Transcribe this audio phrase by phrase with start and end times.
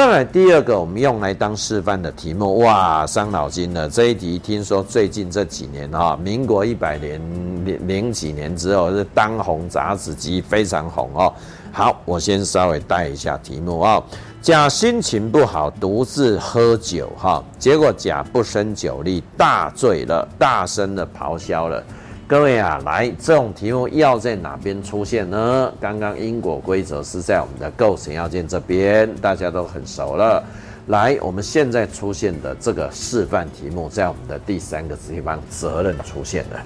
[0.00, 7.20] 再来第二个，我们用来当示范的题目，哇，伤脑筋的这一题，听说最近这几年啊，民国一百年
[7.66, 11.30] 零零几年之后是当红杂志机非常红哦。
[11.70, 14.02] 好，我先稍微带一下题目啊。
[14.40, 21.84] 甲心情不好，独自喝酒哈，结果甲不胜酒力，大醉了，大声的咆哮了。
[22.30, 25.72] 各位啊，来，这种题目要在哪边出现呢？
[25.80, 30.40] 刚刚因果规则是在我们的构成要件这边，大家都很熟了。
[30.86, 36.60] 来，我们现在出现的这个示范题目，在我们的第三个地方责任出现了，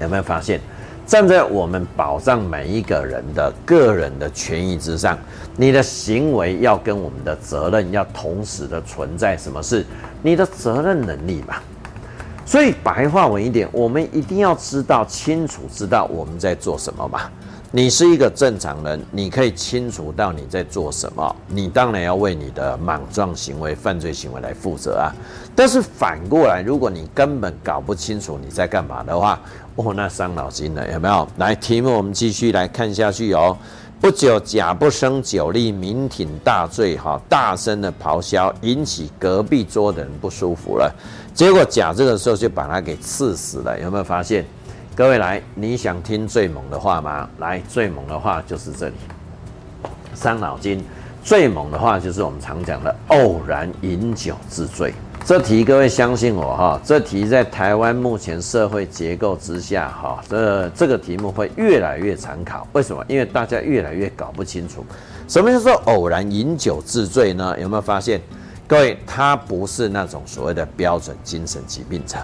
[0.00, 0.60] 有没有发现？
[1.06, 5.16] 站在我们保障每一个人的个人的权益之上，
[5.56, 9.36] 你的行为要跟我们的责任要同时的存在。
[9.36, 9.86] 什么是
[10.20, 11.54] 你的责任能力嘛？
[12.52, 17.20] 所以白话文一点，我们一定要知道清楚，知道我们在做什么嘛。
[17.70, 25.08] 你是一个正常人，你可以清楚到你在做什么，你当然要为你的莽撞行为、犯罪行为来负责啊。
[25.56, 29.40] 但是反过来，如果你根本搞不清楚你在干嘛的话，
[29.76, 31.26] 哦，那伤脑筋了，有没有？
[31.38, 33.56] 来，题目我们继续来看下去哦。
[34.02, 40.92] 不久，甲不胜酒力，酩酊大醉，哈，大声的咆哮，引起隔壁桌的人不舒服了。
[41.32, 44.44] 结果甲这个时候就把他给刺死了，有没有发现？
[44.96, 47.30] 各位来，你想听最猛的话吗？
[47.38, 48.94] 来，最猛的话就是这里，
[50.16, 50.84] 伤脑筋。
[51.22, 54.92] 最猛的话就是我们常讲的偶然饮酒自醉。
[55.24, 62.66] 这题各位相信我哈，这题在台湾目前社会结构之下哈，这这个题目会越来越常考。
[62.72, 63.04] 为什么？
[63.06, 64.84] 因为大家越来越搞不清楚
[65.28, 67.56] 什么叫做偶然饮酒自醉呢？
[67.60, 68.20] 有没有发现？
[68.66, 72.18] 各位，他不是那种所谓的标准精神疾病者。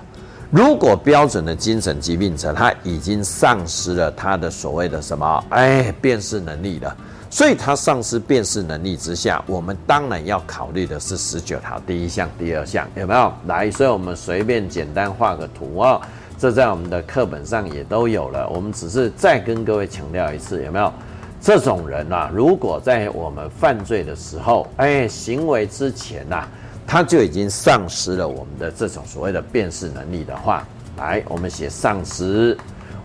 [0.50, 6.96] 如果标准的精神疾病者，他已经丧失了他的所谓的什么，哎，辨识能力了。
[7.30, 13.32] 所以他丧失辨识能力之下，我们当然要考虑的是十九条第一项、第二项，有没有？
[13.47, 16.00] 来，所以我们随便简单画个图哦，
[16.38, 18.48] 这在我们的课本上也都有了。
[18.48, 20.92] 我们只是再跟各位强调一次，有没有？
[21.41, 26.48] 这种人啊，如果在我们犯罪的时候，哎，行为之前呐、啊。
[26.91, 30.66] 他就已经丧失了我们的这种所谓的辨识能力的话，
[30.97, 32.56] 来，我们写丧失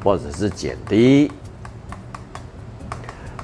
[0.02, 1.30] 或者是减低。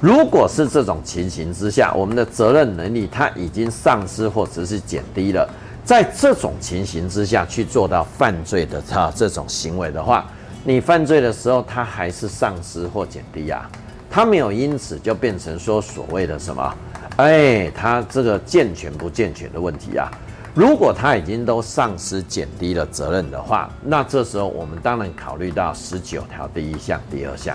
[0.00, 5.46] 如果是这种情形之下，我们的责任能力他已经丧失或者是减低了，
[5.84, 10.24] 在这种情形之下去做到犯罪的他这种行为的话，
[10.64, 13.70] 你犯罪的时候他还是丧失或减低、啊，
[14.10, 16.74] 他没有因此就变成说所谓的什么，
[17.16, 20.10] 哎，他这个健全不健全的问题啊。
[20.54, 27.54] 如果他已经都丧失减低了责任的话，那这时候我们当然考虑到十九条第一项、第二项，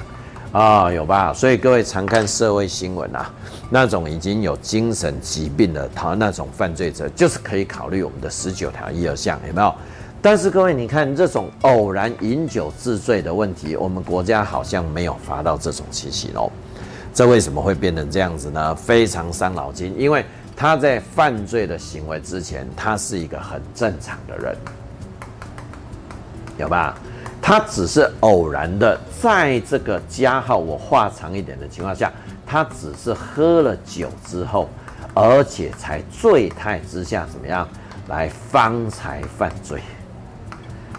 [0.56, 1.34] 啊，有吧？
[1.34, 3.30] 所以各位常看社会新闻啊，
[3.70, 9.76] 那种已经有精神疾病的他那种犯罪者，就是可以考虑我们的十九条一二项，有没有？
[10.22, 16.50] 但是各位你看这种偶然饮酒自醉的问题，我们国家好像没有罚到这种情形哦。
[17.14, 18.74] 这为什么会变成这样子呢？
[18.76, 20.26] 非常伤脑筋，因为。
[20.58, 24.56] 他在犯罪的行为之前，他是一个很正常的人，
[26.58, 26.96] 有吧？
[27.48, 32.12] 他只是偶然的，在这个加号我画长一点的情况下，
[32.44, 34.68] 他只是喝了酒之后，
[35.14, 37.70] 而且才醉态之下怎么样
[38.08, 39.80] 来方才犯罪，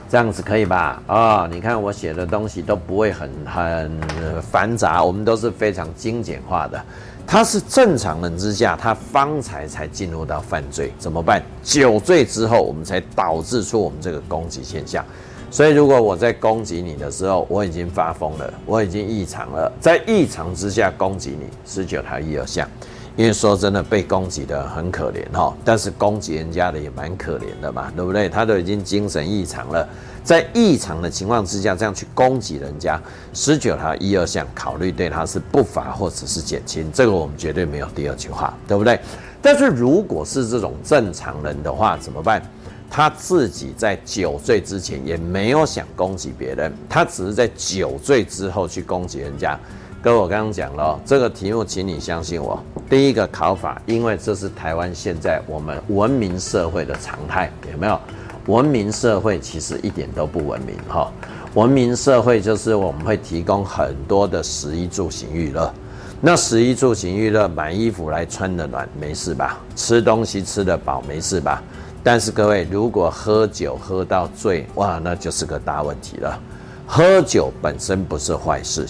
[0.08, 1.02] 这样子可以吧？
[1.08, 6.80] 啊、你看我写的东西都不会很很繁杂，我们都是非常精简化的。
[7.26, 11.42] 他是正常人之下，他方才才进入到犯罪，怎么办？
[11.64, 15.04] 酒醉之后，我们才导致出我们这个攻击现象。
[15.50, 22.68] 所以，如果我在攻击你的时候，我已经发疯了，我已经异常了，在异常之下攻击你，十九条一二项。
[23.16, 28.28] 因为说真的，被攻击的很可怜哈，但是攻击人家的也蛮可怜的嘛，对不对？
[28.28, 29.88] 他都已经精神异常了。
[30.22, 33.00] 在异常的情况之下，这样去攻击人家，
[33.32, 39.00] 十九条一二项考虑对他是不罚或者是减轻，这个我们绝对没有第二句话，对不对？
[39.40, 42.42] 但是如果是这种正常人的话，怎么办？
[42.90, 49.58] 他自己在酒醉之前也没有想攻击别人，他只是在酒醉之后去攻击人家。
[50.02, 57.98] 跟我刚刚讲了，这个题目，请你相信我，第一个考法，因为这是台湾现在我们文明社会的常态，有没有？
[58.46, 61.10] 文明社会其实一点都不文明哈，
[61.54, 65.74] 文明社会就是我们会提供很多的食衣住行娱乐，
[66.20, 69.58] 那食衣住行娱乐，买衣服来穿的暖，没事吧？
[69.74, 71.60] 吃东西吃得饱，没事吧？
[72.08, 76.40] 但是各位，如果喝酒喝到醉，哇，那就是个大问题了。
[76.86, 78.86] 喝酒本身不是坏事，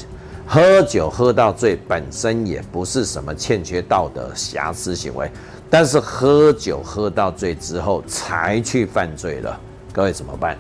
[0.47, 5.31] 喝酒喝到醉本身也不是什么欠缺道德瑕疵行为。
[5.71, 9.59] 但是喝酒喝到醉之后才去犯罪了，
[9.95, 10.55] 各位怎么办？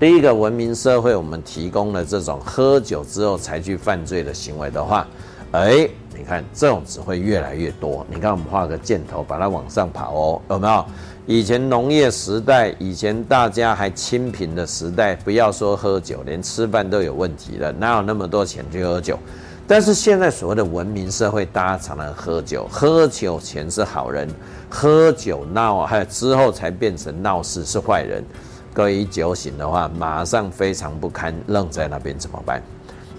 [0.00, 5.06] 第一个文明社会，我们提供了这种喝酒之后才去犯罪的行为的话，
[5.52, 8.04] 哎，你看这种只会越来越多。
[8.10, 10.84] 你看我们画个箭头，把它往上跑哦，有没有？
[11.26, 19.18] 以前农业时代，以前大家还清贫的时代，不要说喝酒，连吃饭都有问题了，哪有那么多钱去喝酒？
[19.68, 24.28] 但是现在所谓的文明社会，大家常常喝酒，喝酒前是好人，
[24.68, 28.24] 喝酒闹还有之后才变成闹事是坏人。
[28.72, 32.60] 各位一酒醒的话，马上非常不堪，愣在那边怎么办？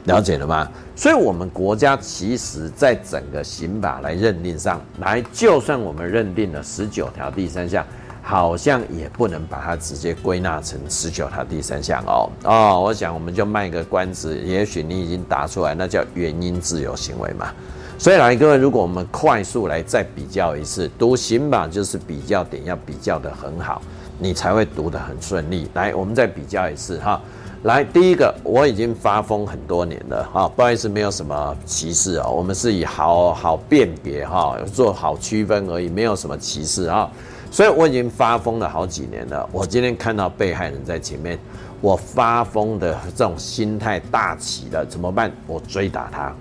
[0.06, 0.70] 了解了吗？
[0.96, 7.86] 所以，我们国家其实在整个刑法来认定上来，就算我们认定了十九条第三项。
[8.24, 17.52] 好像也不能把它直接归纳成十九条第三项哦哦，我想我们就卖个关子，也许你已经答出来，那叫原因自由行为嘛。
[17.98, 23.82] 所以来各位，如果我们快速来再比较一次，读刑法就是比较点要比较得很好，
[24.20, 25.68] 你才会读得很顺利。
[25.74, 27.20] 来，我们再比较一次哈。
[27.64, 37.08] 来，第一个我已经发疯很多年了哈，不好意思，没有什么歧视哦，我们是以好好辨别哈，做好区分而已，没有什么歧视哈。
[37.52, 39.48] 所以我已经发疯了好几年了。
[39.52, 41.38] 我今天看到被害人在前面，
[41.82, 45.32] 我发疯的这种心态大起了，怎么办？
[45.46, 46.34] 我追打他。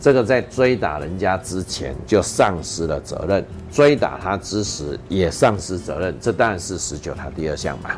[0.00, 6.16] 这个在追打人家之前就丧失了责任，追打他之时也丧失责任。
[6.18, 7.90] 这当然是十九条第二项嘛。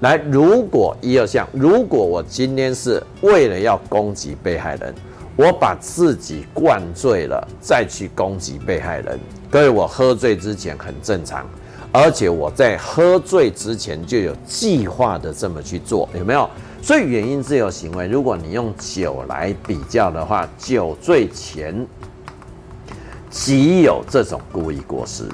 [0.00, 4.94] 来，如果一二项，如果我今天是为了要攻击被害人，
[5.34, 9.18] 我把自己灌醉了再去攻击被害人，
[9.50, 11.44] 各位，我喝醉之前很正常。
[11.90, 16.48] 而且我在喝醉之前就有计划的这么去做，有没有？
[16.80, 21.84] 所以原因自由行为，如果你用酒来比较的话，酒醉前
[23.30, 25.24] 即有这种故意过失，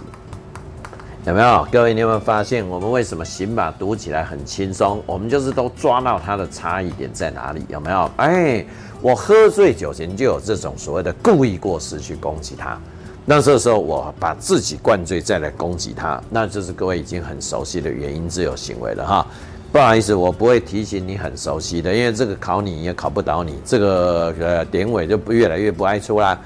[1.27, 1.67] 有没有？
[1.73, 5.03] 各位，你有没有发现我们为什么刑法读起来很轻松？
[5.07, 8.11] 我们就是都抓到它的差异点在哪里，有没有？
[8.17, 8.63] 哎，
[9.01, 12.79] 我喝醉酒前就有这种所谓的故意过失去攻击他。
[13.25, 19.27] 那这时候我把自己灌醉再来攻击他，那就是各位已经很熟悉的原因自由行为了哈。
[19.73, 26.39] 不好意思，我不会提醒你很熟悉的，因为这个考你也考不倒你，这个呃典韦就不越来越不爱出啦。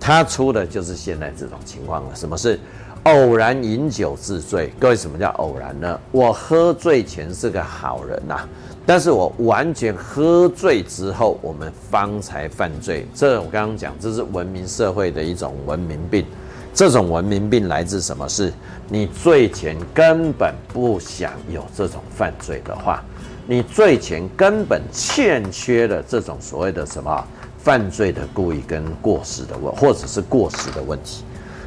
[0.00, 2.16] 他出的就是现在这种情况了。
[2.16, 2.58] 什么事
[3.04, 4.72] 偶然饮酒自醉？
[4.80, 6.00] 各位，什么叫偶然呢？
[6.10, 8.48] 我喝醉前是个好人呐、
[8.86, 13.06] 但是我完全喝醉之后，我们方才犯罪。
[13.14, 16.24] 这我刚刚讲，这是文明社会的一种文明病。
[16.72, 18.26] 这种文明病来自什么？
[18.26, 18.50] 是
[18.88, 23.04] 你醉前根本不想有这种犯罪的话，
[23.46, 27.22] 你醉前根本欠缺了这种所谓的什么
[27.58, 31.22] 犯罪的故意跟过失的问，或者是过失的问题。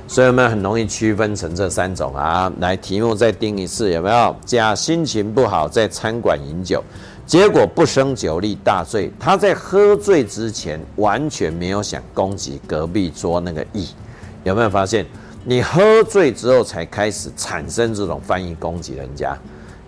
[0.08, 2.52] 所以我们很容易区分成这三种啊。
[2.60, 4.36] 来，题目再定一次，有没有？
[4.46, 6.84] 甲心情不好，在餐馆饮酒。
[7.26, 13.90] 结果不胜酒力大醉，他在喝醉之前完全没有想攻击隔壁桌那个乙，
[14.46, 15.06] 有没有发现？
[15.44, 19.38] 你喝醉之后才开始产生这种翻译攻击人家。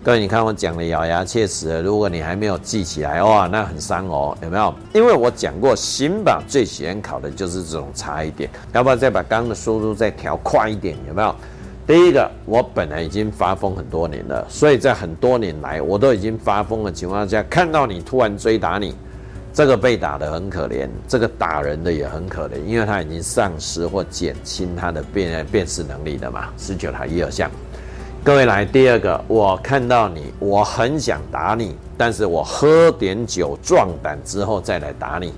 [0.02, 4.74] 各位，你看我讲的咬牙切齿的，如果你还没有记起来，哇，那很伤哦，有没有？
[4.94, 10.96] 因为我讲过，刑法最喜欢考的就是这种差一点，要不要再把刚刚的速度再调快一点？
[11.06, 11.34] 有没有？
[11.86, 18.94] 第一个，我本来已经发疯很多年了，所以在很多年来，我都已经发疯的情况下，看到你突然追打你，
[19.52, 26.48] 这个被打得很可怜，这个打人的也很可怜，因为他已经丧失或减轻他的辨辨识能力了嘛。
[26.56, 27.50] 十九条一二项，
[28.22, 35.32] 各位来，第二个，我看到你，我很想打你，但是我喝点酒壮胆之后再来打你。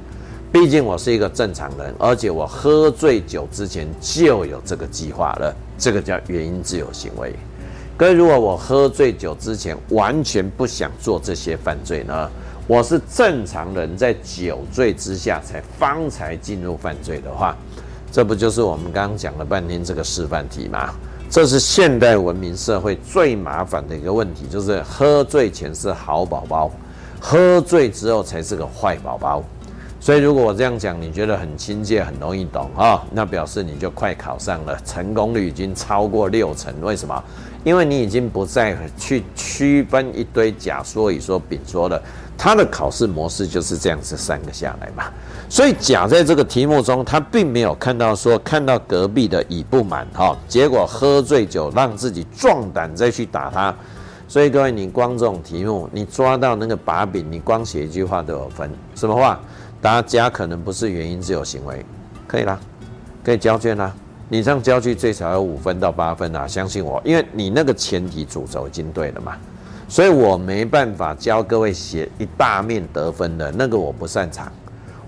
[0.51, 7.33] 毕竟我是一个正常人，而且我喝醉酒之前就有这个计划了，这个叫原因自由行为。
[7.97, 12.29] 各位，如果我喝醉酒之前完全不想做这些犯罪呢？
[12.67, 17.57] 我是正常人，在酒醉之下才方才进入犯罪的话，
[18.11, 20.93] 这不就是我们刚刚讲了半天这个示范题吗？
[21.33, 26.71] 这是现代文明社会最麻烦的一个问题，就是喝醉前是好宝宝，
[27.19, 29.43] 喝醉之后才是个坏宝宝。
[29.99, 36.71] 所以，如果我这样讲，你觉得很亲切、很容易懂啊、那表示你就快考上了，成功率已经超过六成。
[36.83, 37.25] 为什么？
[37.65, 42.03] 因为你已经不再去区分一堆甲说、乙说、丙说了，
[42.37, 45.05] 他的考试模式就是这样子三个下来嘛。
[45.49, 53.75] 所以甲在这个题目中，他并没有看到说看到隔壁的乙不满哈，结果喝醉酒让自己壮胆再去打他。
[54.27, 58.71] 所以各位，你光这种题目，你抓到那个把柄，你光写一句话都有分。
[58.95, 59.39] 什么话？
[59.83, 61.85] 大家可能不是原因只有行为，
[62.27, 62.59] 可以啦，
[63.23, 63.93] 可以交卷啦。
[64.29, 66.47] 你这样交去最少要五分到八分啊！
[66.47, 69.37] 相信我，因为你那个前提主轴已经对了嘛，
[69.93, 74.51] 所以我没办法教各位写一大面得分的那个，我不擅长。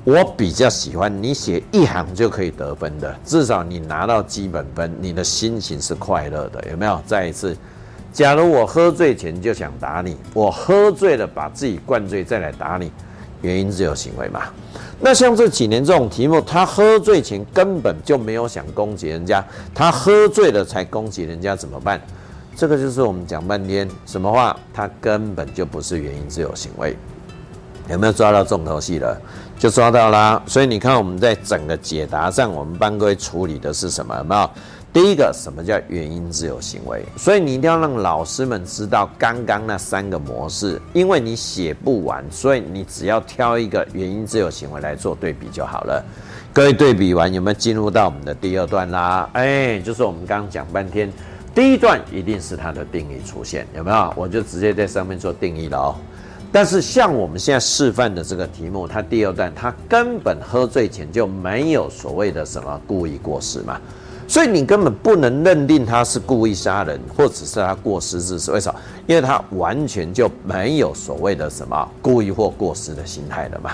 [0.05, 7.01] 我比较喜欢你写一行就可以得分的，至少你拿到基本分，你的心情是快乐的，有没有？
[7.07, 7.57] 再一次，
[8.13, 12.93] 假如我喝醉前就想打你，我喝醉了把自己灌醉再来打你，
[13.41, 14.43] 原因只有行为嘛。
[15.01, 19.43] 那像这几年这种题目，他喝醉前根本就没有想攻击人家，
[19.75, 21.99] 他喝醉了才攻击人家怎么办？
[22.57, 26.97] 这个就是我们讲半天什么话，它根本就不是原因自由行为，
[27.89, 29.21] 有没有抓到重头戏了？
[29.59, 30.43] 就抓到啦。
[30.47, 34.17] 所以你看我们在整个解答上，我们帮各位处理的是什么？
[34.19, 34.51] 有没有？
[34.93, 37.05] 第一个，什么叫原因自由行为？
[37.17, 46.05] 所以你一定要让老师们知道刚刚那三个模式，因为你写不完，所以你只要挑一个原因自由行为来做对比就好了。
[46.53, 49.29] 各位对比完有没有进入到我们的第二段啦？
[49.33, 51.13] 哎，就是我们刚刚讲半天，
[51.55, 54.13] 第一段一定是它的定义出现，有没有？
[54.17, 55.95] 我就直接在上面做定义了哦。
[56.51, 63.81] 但是像我们现在示范的这个题目，它第二段它根本喝醉前就没有所谓的什么故意过失嘛。
[64.27, 68.51] 所以你根本不能认定他是故意杀人，或者是他过失致死。
[68.53, 68.81] 为什么？
[69.07, 73.73] 因为他完全就没有所谓的什么故意或过失的心态了嘛。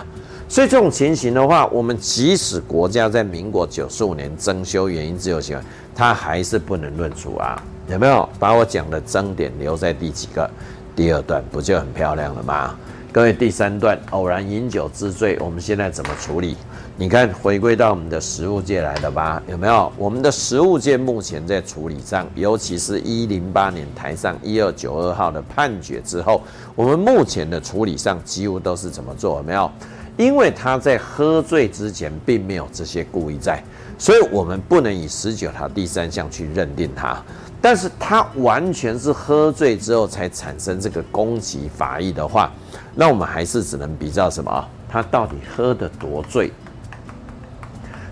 [0.51, 5.63] 所以这种情形的话，我们即使国家在民国九十五年增修原因自由行为，
[5.95, 7.63] 它还是不能论处啊。
[7.89, 10.51] 有没有把我讲的争点留在第几个？
[10.97, 12.77] 第二段不就很漂亮了吗？
[13.13, 16.57] 各位，第三段偶然饮酒致醉，我们现在怎么处理？
[16.97, 19.41] 你看，回归到我们的实务界来了吧？
[19.49, 19.93] 有没有？
[19.97, 26.43] 我们的实务界目前在处理上，尤其是一零八年台上一二九二号的判决之后，
[26.75, 29.37] 我们目前的处理上几乎都是怎么做？
[29.37, 29.71] 有没有？
[30.21, 33.59] 因为他在喝醉之前并没有这些故意在，
[33.97, 37.17] 所以我们不能以十九条第三项去认定他。
[37.59, 42.53] 但是他完全是喝醉之后才产生这个攻击法益的话，
[42.95, 44.69] 那我们还是只能比较什么？
[44.91, 46.53] 他到底喝得多醉？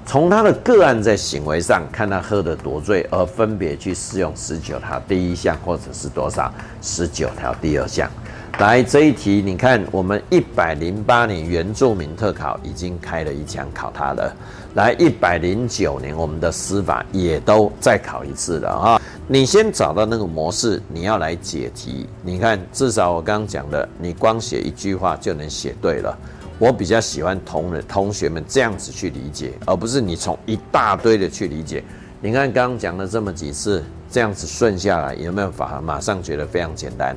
[0.07, 6.51] 从他的个案在行为上看他喝得多醉，而分别去适用十九条第一项或者是多少
[6.81, 8.11] 十九条第二项。
[8.59, 14.35] 来这一题，你看我们一百零八年原住民特考已经开了一枪考他了。
[14.75, 19.01] 来一百零九年我们的司法也都再考一次了啊！
[19.29, 22.09] 你先找到那个模式，你要来解题。
[22.21, 26.19] 你看至少我刚刚讲的，你光写一句话就能写对了。
[26.59, 31.85] 我比较喜欢同人同学们这样子去理解，而不是你从一大堆的去理解。
[32.21, 35.81] 你看刚刚讲了这么几次，这样子顺下来有没有法？
[35.81, 37.17] 马上觉得非常简单，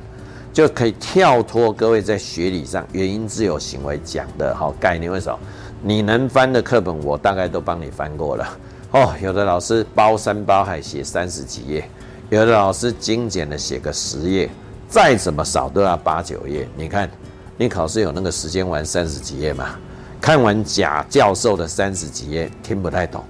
[0.52, 5.10] 就可以跳脱各位在学理上原因自由行为讲的好概念。
[5.10, 5.38] 为什么？
[5.82, 8.58] 你能翻的课本我大概都帮你翻过了
[8.90, 9.14] 哦。
[9.22, 11.88] 有的老师包山包海写三十几页，
[12.30, 14.50] 有的老师精简的写个十页，
[14.88, 16.68] 再怎么少都要八九页。
[16.76, 17.10] 你看。
[17.58, 19.76] 你考试有那个时间玩三十几页吗？
[20.20, 23.22] 看完甲教授的三十几页听不太懂，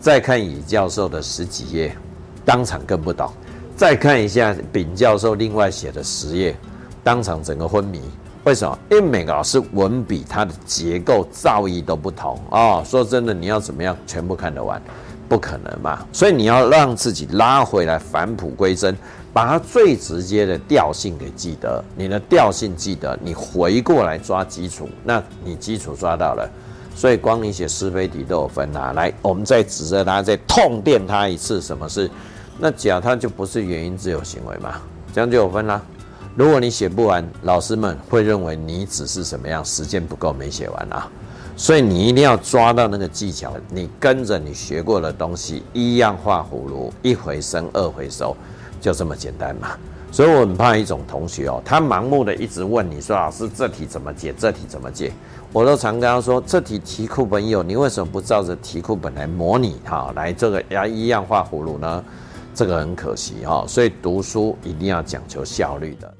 [0.00, 1.96] 再看乙教授的十几页，
[2.44, 3.32] 当场更不懂，
[3.78, 6.52] 再看一下丙教授另外写的十页，
[7.04, 8.02] 当场整个昏迷。
[8.42, 8.76] 为什么？
[8.90, 12.82] 因为每个老师文笔它的结构造诣都不同哦。
[12.84, 14.82] 说真的，你要怎么样全部看得完？
[15.28, 16.04] 不可能嘛。
[16.12, 18.96] 所以你要让自己拉回来，返璞归真。
[19.32, 26.50] 把它最直接的调性给记得，你的调性记得，你回过来抓基础，那你基础抓到了，
[26.96, 28.92] 所以光你写是非题都有分啊。
[28.94, 32.10] 来，我们再指着它，再痛电它一次，什么事？
[32.58, 34.74] 那甲它就不是原因自由行为嘛，
[35.14, 35.80] 这样就有分啦。
[36.34, 41.08] 如果你写不完，老师们会认为你只是什么样，时间不够没写完啊。
[41.56, 48.36] 所以你一定要抓到那个技巧，你跟着你学过的东西一样画葫芦，一回生二回熟。
[48.80, 49.70] 就这么简单嘛，
[50.12, 54.32] 所以我很怕一种同学哦，他盲目的一直问你说，老师这题怎么解？
[54.38, 55.12] 这题怎么解？
[55.52, 60.12] 我都常跟他说，这题题库本有，你为什么不照着题库本来模拟哈？
[60.14, 62.04] 来这个要一样画葫芦呢？
[62.58, 66.12] 这个很可惜哈，所以读书一定要讲求效率的。